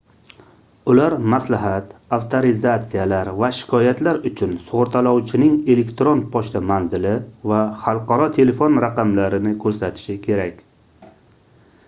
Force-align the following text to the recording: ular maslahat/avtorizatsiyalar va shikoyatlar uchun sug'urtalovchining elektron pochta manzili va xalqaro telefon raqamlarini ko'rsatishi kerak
ular 0.91 1.15
maslahat/avtorizatsiyalar 1.31 3.27
va 3.41 3.49
shikoyatlar 3.57 4.17
uchun 4.29 4.55
sug'urtalovchining 4.69 5.53
elektron 5.75 6.23
pochta 6.37 6.61
manzili 6.71 7.11
va 7.51 7.59
xalqaro 7.83 8.27
telefon 8.39 8.79
raqamlarini 8.87 9.53
ko'rsatishi 9.67 10.17
kerak 10.25 10.59